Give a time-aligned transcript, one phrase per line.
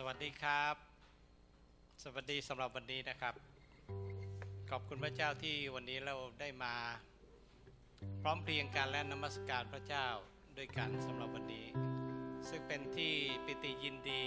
[0.00, 0.74] สวัสดีครับ
[2.02, 3.34] สวัสดีสำหรับวันนี้นะครับ
[4.70, 6.74] ขอบคุณพระเจ้าที่วันนี้เราได้มา
[8.22, 10.06] พร้อมเพรียงกันและนมัสการพระเจ้า
[10.56, 11.66] ด้วยกันสำหรับวันนี้
[12.48, 13.14] ซึ่งเป็นที่
[13.44, 14.22] ปิติยินดี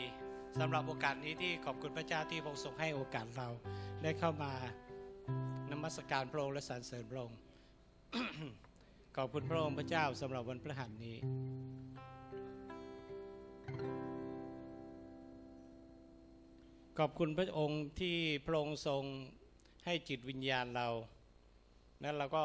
[0.59, 3.49] สำหรับโอกาสนี้ที่ขอบคุณพระเจ้าที่พระองค์ทรงให้โอกาสเรา
[4.03, 4.51] ได้เข้ามา
[5.71, 7.39] นมัสการพระองค์และสรรเสริญพระองค์
[9.17, 11.17] ขอบคุณพระองค์พระเจ้าสำหรับวันพฤหัสนี้
[16.99, 19.03] ขอบคุณพระองค์ที่พระองค์ทรง
[19.85, 20.87] ให้จิตวิญญาณเรา
[22.03, 22.43] นั้นเราก็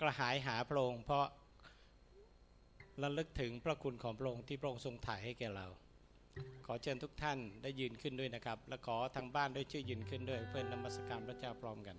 [0.00, 1.26] กระหายหาพระองค์เพราะ
[3.02, 5.66] ระลึกถึงพระคุณของพระองค์ที่พระองค์ทรงถ่ายให้แก่เรา
[6.66, 11.96] ขอเชิญทุกท่านได้ยืนขึ้นด้วยนะครับ และขอทางบ้านได้ช่วยยืนขึ้นด้วยเพื่อนนมัสการพระเจ้าพร้อมกัน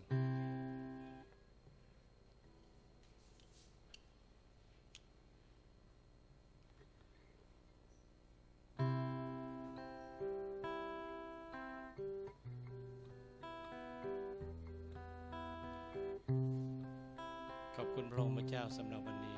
[18.49, 19.36] เจ้าสำหรับวันนี้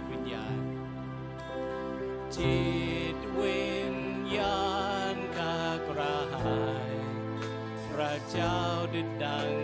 [0.00, 0.60] ตวิญญาณ
[2.36, 2.60] จิ
[3.14, 3.96] ตวิญ
[4.36, 4.64] ญา
[5.14, 6.92] ณกากระหาย
[7.88, 8.58] พระเจ้า
[8.94, 9.59] ดุจดัง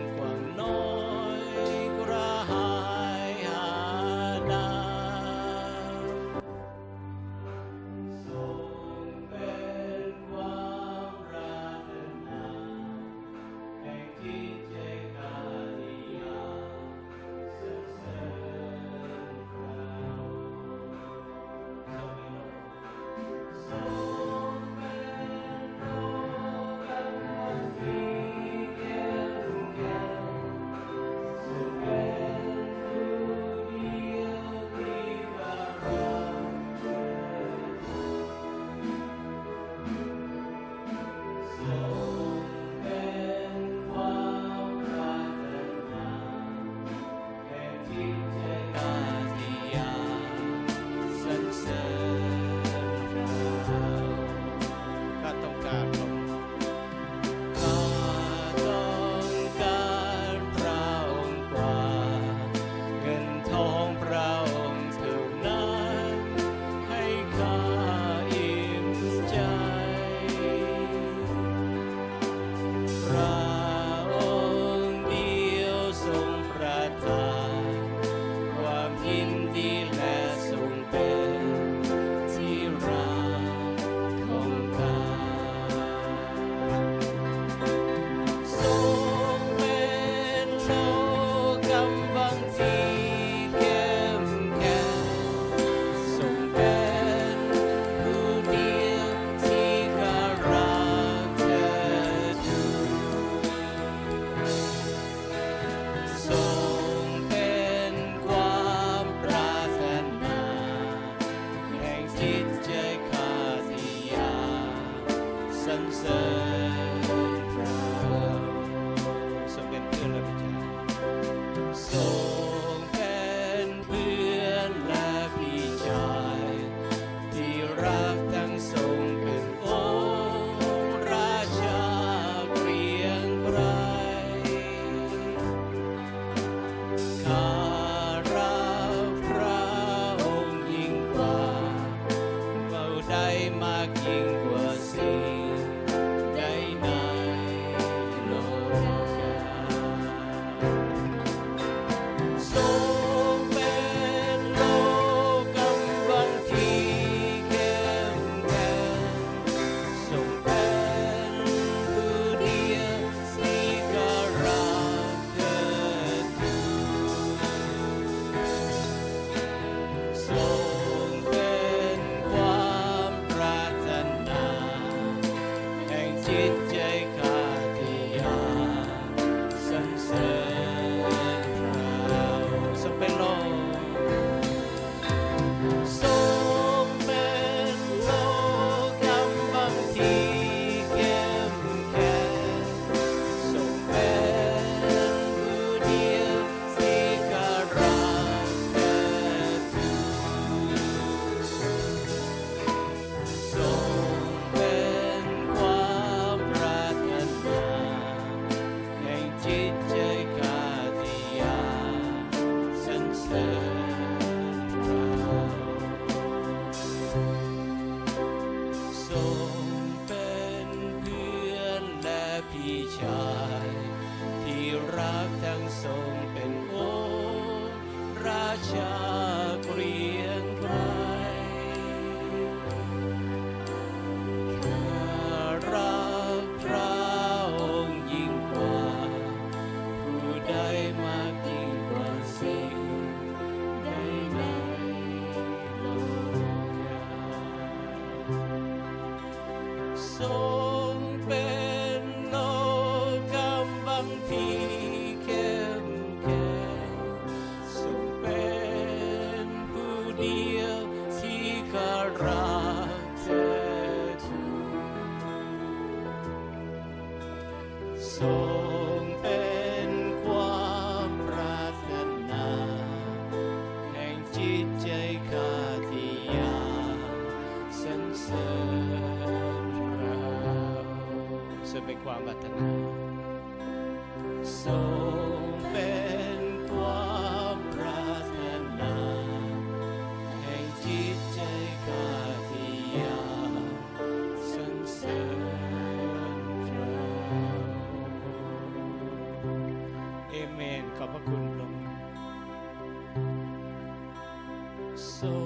[305.21, 305.37] ทร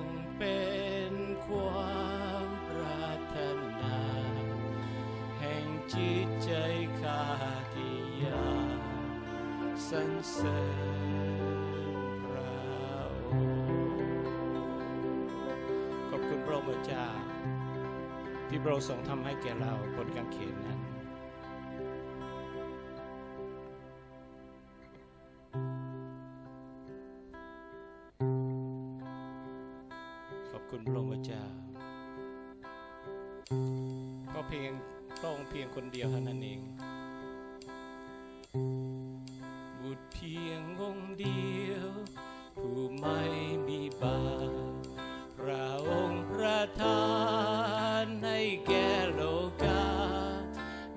[0.00, 0.04] ง
[0.38, 0.60] เป็
[1.10, 1.12] น
[1.46, 2.00] ควา
[2.44, 3.36] มปรารถ
[3.80, 4.00] นา
[5.38, 6.52] แห่งจิตใจ
[7.00, 7.24] ข้า
[7.74, 8.80] ที่ยาก
[9.88, 10.62] สรรเสริ
[11.92, 11.96] ญ
[12.26, 12.54] พระ
[13.28, 13.58] องค์
[16.08, 17.08] ขอบคุณพระองค์เจ้า
[18.48, 20.80] ที่พระองค์ทรงทำให้แก่เราบนกางเขนนั้น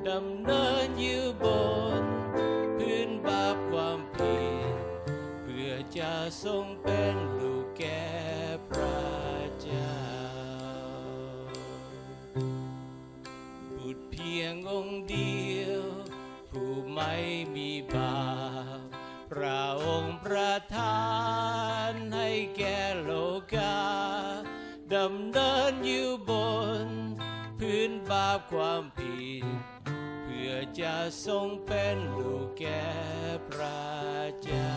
[0.10, 1.46] ดำเนินอยู่บ
[2.02, 2.04] น
[2.78, 4.42] พื้นบาปความผิ
[4.74, 4.76] ด
[5.44, 6.14] เพื่อจะ
[6.44, 8.08] ทรงเป็นลูกแก่
[8.70, 9.04] พระ
[9.62, 10.00] เจ้า
[13.78, 15.84] บุตรเพียงองค์เดียว
[16.50, 17.16] ผู้ไม่
[17.56, 18.24] มีบา
[18.78, 18.80] ป
[19.32, 21.08] พระองค์ประทา
[21.90, 23.12] นให้แก่โล
[23.56, 23.80] กา
[24.96, 26.32] ดำเนินอยู่บ
[26.86, 26.88] น
[27.60, 28.84] พื้นบาปความ
[30.82, 32.86] จะทรงเป็นลูกแก่
[33.50, 33.84] พระ
[34.42, 34.74] เจ้า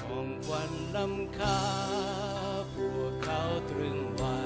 [0.00, 1.62] ของควันลำคา
[2.74, 4.42] พวกเขาตรึงไว้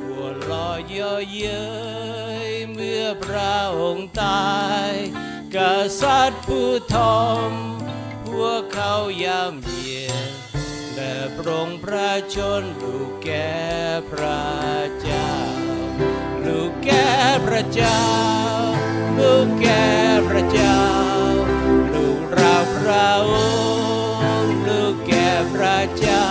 [0.00, 1.64] หัวลอยเย่อเย้
[2.48, 4.54] ยเมื่อพระองค์ตา
[4.88, 4.92] ย
[5.56, 5.58] ก
[6.00, 7.52] ษัตริย์ผู้ทอม
[8.34, 10.10] พวกเขายามเยีย
[10.94, 13.54] และปรงพระชนลูกแก่
[14.10, 14.44] พระ
[15.00, 15.30] เจ้า
[16.44, 17.08] ลูกแก่
[17.46, 18.02] พระเจ้า
[19.18, 19.86] ลูกแก่
[20.28, 20.80] พระเจ้า
[21.94, 23.32] ลูกเราพระอ
[24.42, 26.28] งค์ลูกแก่พระเจ้า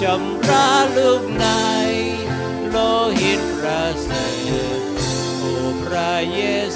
[0.00, 1.46] ชำระลูกใน
[2.68, 2.76] โล
[3.20, 4.26] หิตประเสริ
[4.78, 4.80] ฐ
[5.38, 6.42] โอ้พระเย
[6.74, 6.75] ซ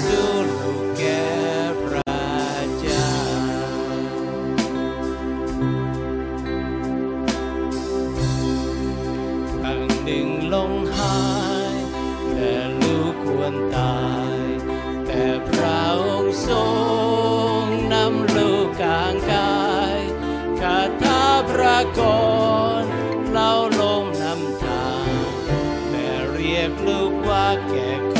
[20.61, 22.01] คาถาพระก
[22.81, 22.83] ร
[23.31, 25.07] เล่าลงนำทาง
[25.89, 28.10] แม่เรียกลูกว่าแก่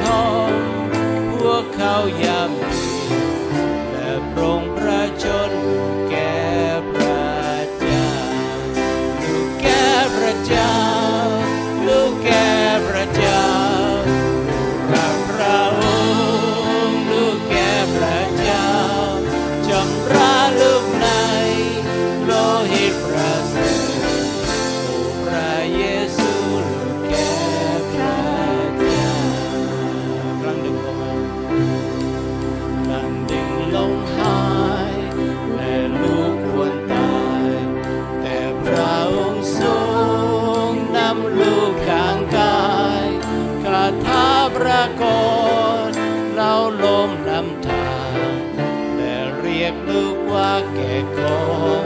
[0.00, 0.39] apart.
[44.70, 45.04] ระก
[45.90, 45.92] ร
[46.34, 46.52] เรา
[46.84, 47.94] ลมนำทา
[48.34, 48.40] ง
[48.96, 51.79] แต่เรียกลูกว่าแก่กร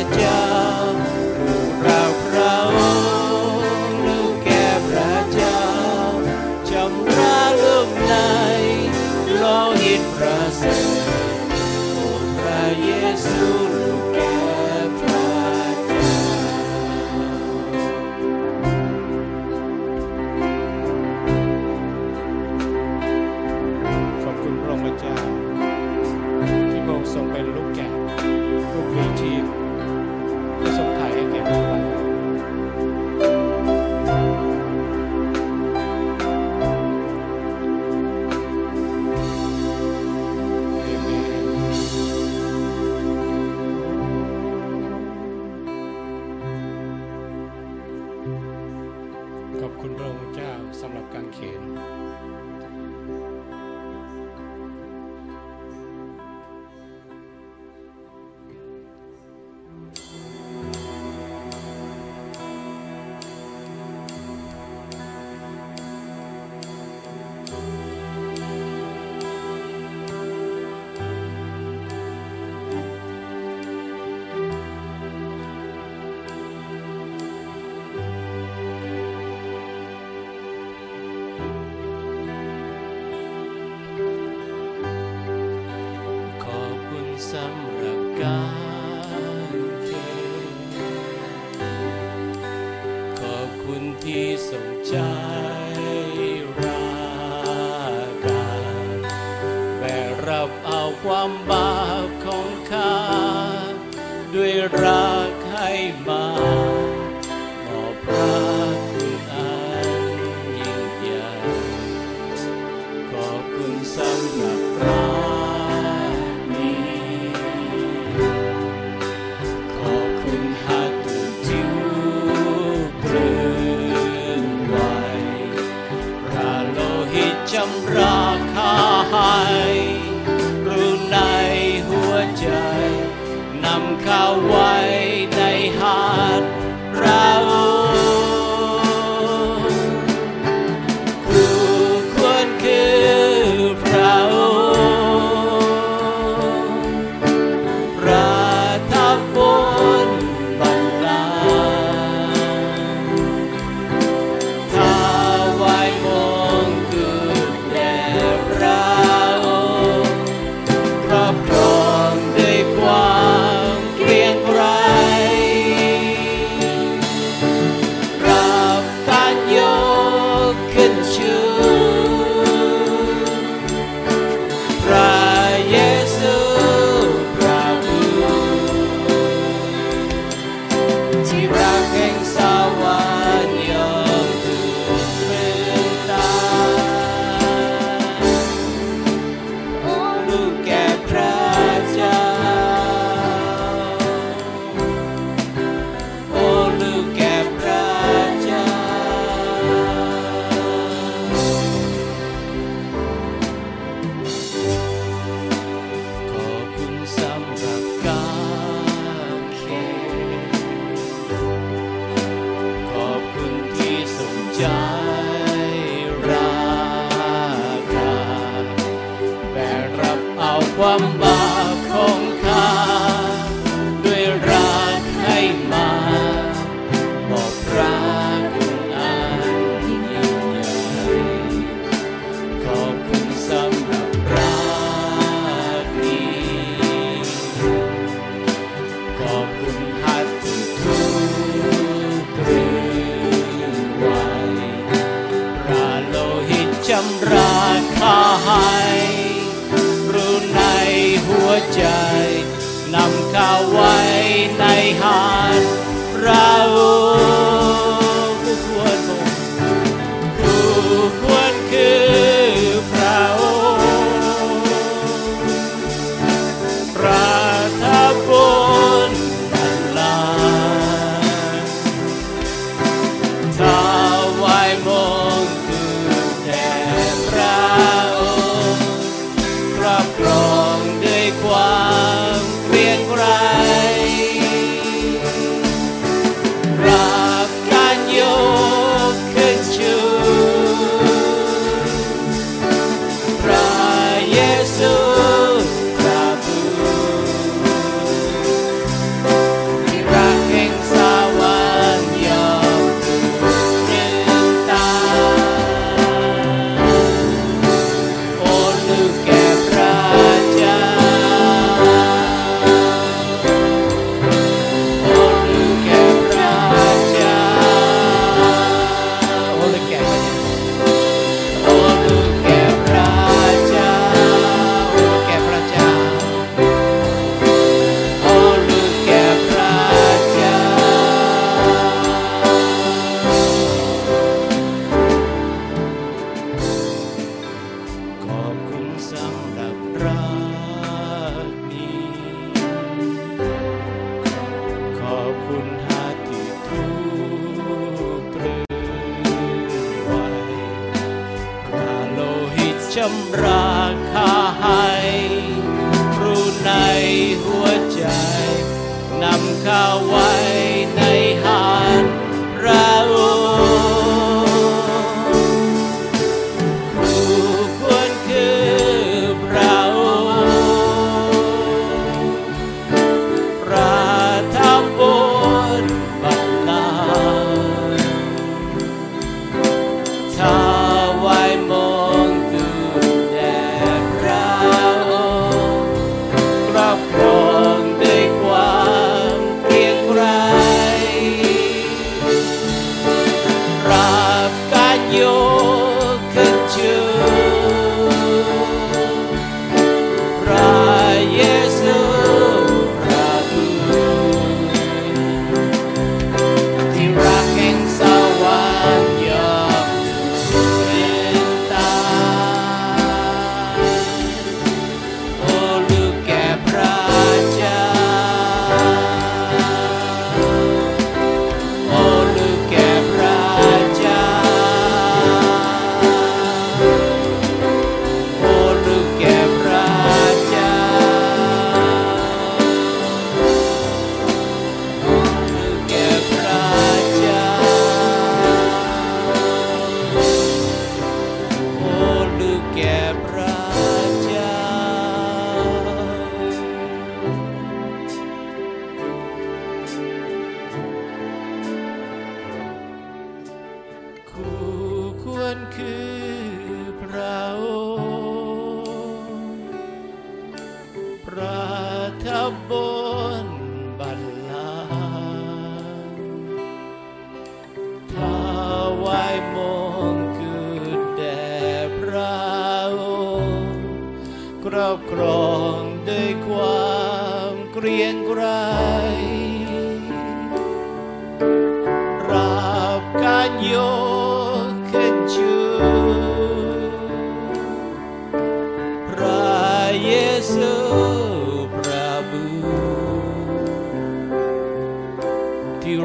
[0.00, 0.49] Jaja.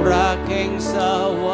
[0.10, 1.45] ระเย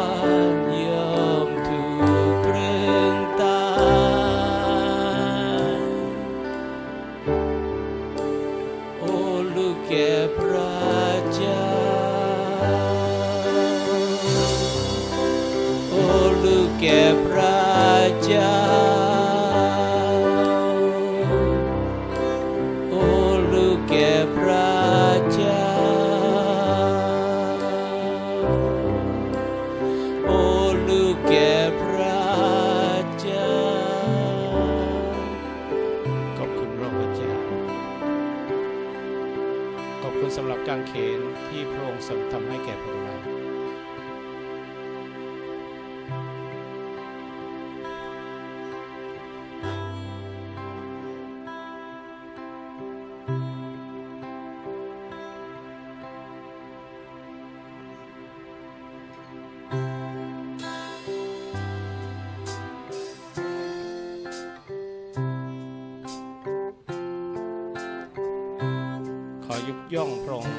[69.94, 70.56] ย่องพระองค์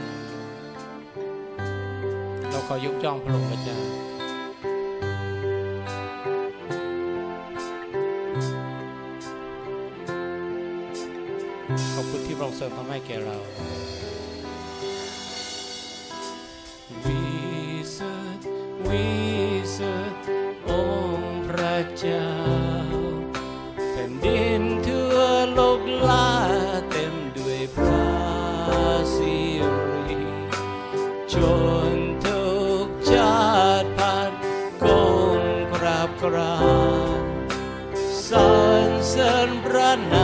[2.50, 3.78] เราขอยกย่องพระองค์พระเจ้า
[11.94, 13.38] ขอบคุณที่พระองค์เสริมทำให้แก่เรา
[17.06, 17.22] วิ
[17.94, 18.00] เศ
[18.38, 18.40] ษ
[18.88, 19.08] วิ
[19.74, 19.80] เศ
[20.12, 20.14] ษ
[20.70, 20.72] อ
[21.18, 22.30] งค์พระเจ้า
[23.90, 25.18] แผ่นดินทั่ว
[25.54, 26.53] โลกลาย
[39.96, 40.23] not.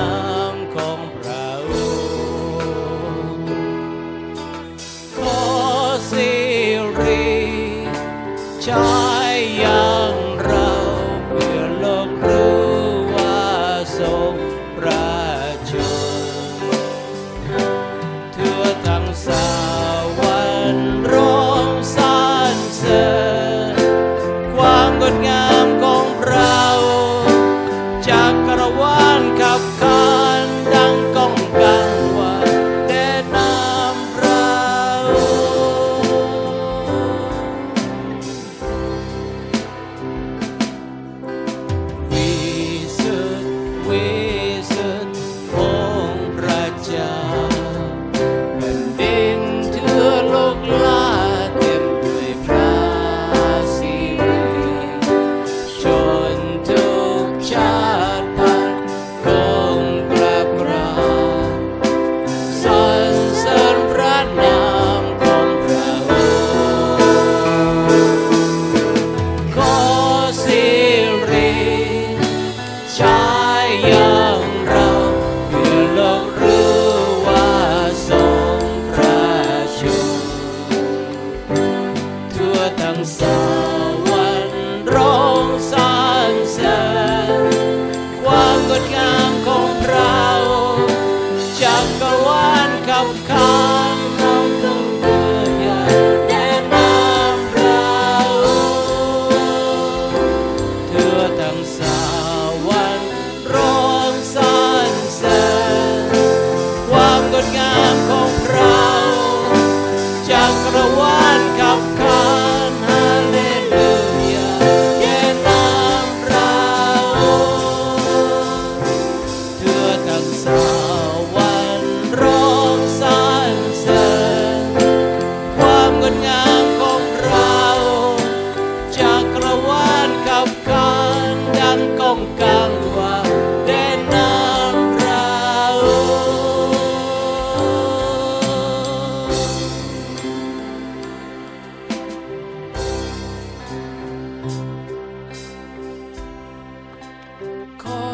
[147.84, 148.06] ขอ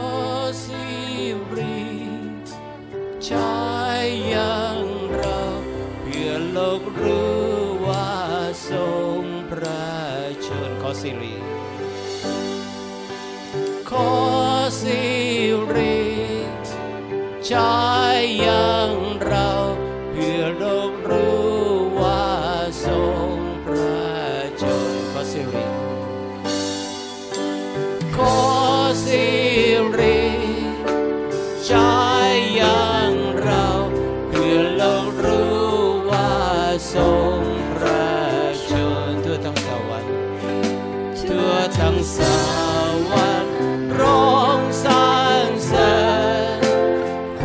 [0.63, 0.85] สิ
[1.55, 1.85] ริ
[3.29, 3.59] ชา
[4.01, 4.79] ยยัง
[5.13, 5.41] เรา
[6.01, 7.39] เพื่อโลกรู้
[7.87, 8.11] ว่า
[8.69, 8.85] ทร
[9.21, 9.89] งพระ
[10.43, 11.35] เชิญขอสิริ
[13.89, 14.11] ขอ
[14.81, 15.01] สิ
[15.73, 15.99] ริ
[17.49, 17.84] ชาย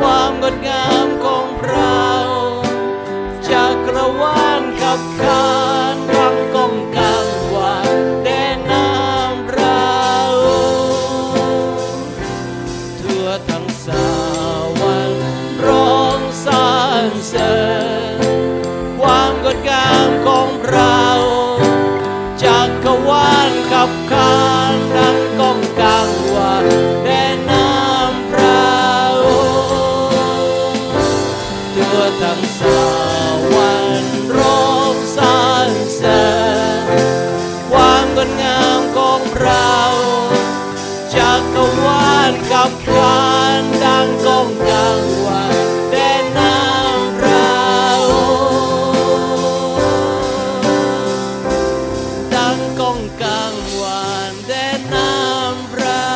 [0.00, 2.04] ความงดงามของเรา
[3.50, 5.79] จากระวานกับเขา
[52.80, 56.10] ก้องกลางวานแดนน้ำเรา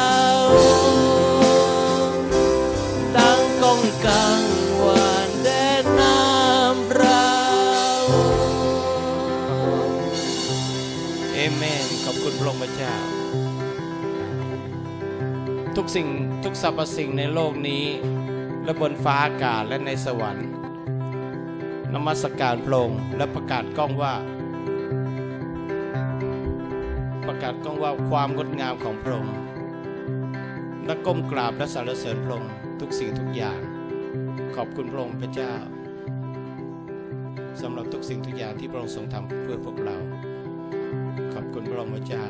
[3.16, 4.42] ตั้งก้องกลาง
[4.82, 5.48] วานแด
[5.82, 7.30] นน้ำเรา
[11.34, 12.96] เอเมนขอบคุณพระเจ้า
[15.76, 16.08] ทุกสิ่ง
[16.44, 17.84] ทุกสรรพสิ่งในโลกนี้
[18.64, 20.48] และบนฟ้าอากาศและในสวรรค์
[21.94, 24.14] นมัสการพระองค์และประกาศก้องว่า
[27.34, 29.36] ประกาศกล้องว่าความงดงามของพระองค์
[30.86, 33.58] และก้มกราบและสรรเสริญพระองค์ทุกสิ่งทุกอย่าง
[34.56, 35.52] ขอบคุณพระองค์พระเจ้า
[37.62, 39.96] สำหรับทุกสิ่งทุกอย่างที่พระองค์ทรงทำเพื่อพวกเรา
[41.34, 42.24] ขอบคุณพระองค์พระเจ้า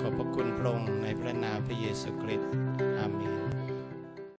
[0.00, 2.50] ขอบพระคุณพระองค์ในพระนามพระเยซูคริสต์
[2.98, 3.35] อาเมน